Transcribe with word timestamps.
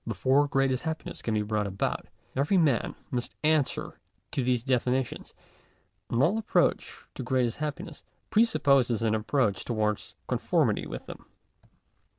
Before 0.07 0.47
greatest 0.47 0.81
happiness 0.81 1.21
can 1.21 1.35
be 1.35 1.43
brought 1.43 1.67
about, 1.67 2.07
every 2.35 2.57
man 2.57 2.95
must 3.11 3.35
answer 3.43 3.99
to 4.31 4.43
these 4.43 4.63
definitions; 4.63 5.35
and 6.09 6.23
all 6.23 6.39
approach 6.39 7.05
to 7.13 7.21
greatest 7.21 7.59
happiness, 7.59 8.01
presupposes 8.31 9.03
an 9.03 9.13
approach 9.13 9.63
towards 9.63 10.15
conformity 10.27 10.87
with 10.87 11.05
them. 11.05 11.27